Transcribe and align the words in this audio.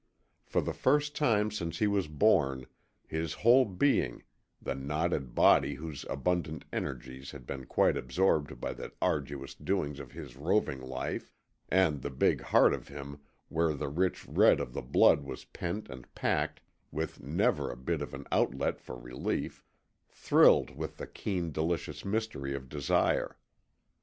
For 0.47 0.61
the 0.61 0.73
first 0.73 1.15
time 1.15 1.51
since 1.51 1.77
he 1.77 1.85
was 1.85 2.07
born, 2.07 2.65
his 3.07 3.33
whole 3.45 3.65
being 3.65 4.23
the 4.59 4.73
knotted 4.73 5.35
body 5.35 5.75
whose 5.75 6.05
abundant 6.09 6.65
energies 6.73 7.29
had 7.29 7.45
been 7.45 7.67
quite 7.67 7.95
absorbed 7.95 8.59
by 8.59 8.73
the 8.73 8.91
arduous 8.99 9.53
doings 9.53 9.99
of 9.99 10.13
his 10.13 10.35
roving 10.35 10.81
life, 10.81 11.31
and 11.69 12.01
the 12.01 12.09
big 12.09 12.41
heart 12.41 12.73
of 12.73 12.87
him 12.87 13.19
where 13.47 13.75
the 13.75 13.89
rich 13.89 14.25
red 14.25 14.59
of 14.59 14.73
the 14.73 14.81
blood 14.81 15.21
was 15.23 15.45
pent 15.45 15.87
and 15.87 16.11
packed 16.15 16.61
with 16.91 17.21
never 17.21 17.69
a 17.69 17.77
bit 17.77 18.01
of 18.01 18.15
an 18.15 18.25
outlet 18.31 18.81
for 18.81 18.97
relief 18.97 19.63
thrilled 20.09 20.75
with 20.75 20.97
the 20.97 21.05
keen, 21.05 21.51
delicious 21.51 22.03
mystery 22.03 22.55
of 22.55 22.67
Desire. 22.69 23.37